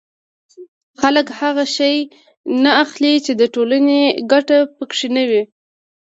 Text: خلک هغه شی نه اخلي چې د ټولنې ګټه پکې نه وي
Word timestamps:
خلک 1.01 1.27
هغه 1.39 1.65
شی 1.75 1.95
نه 2.63 2.71
اخلي 2.83 3.13
چې 3.25 3.31
د 3.41 3.43
ټولنې 3.53 4.01
ګټه 4.31 4.57
پکې 4.77 5.07
نه 5.15 5.23
وي 5.29 5.43